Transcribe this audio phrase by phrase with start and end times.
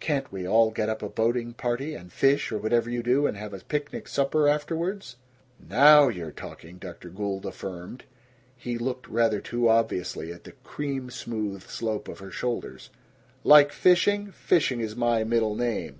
[0.00, 3.36] Can't we all get up a boating party, and fish, or whatever you do, and
[3.36, 5.16] have a picnic supper afterwards?"
[5.60, 7.10] "Now you're talking!" Dr.
[7.10, 8.04] Gould affirmed.
[8.56, 12.78] He looked rather too obviously at the cream smooth slope of her shoulder.
[13.44, 14.32] "Like fishing?
[14.32, 15.98] Fishing is my middle name.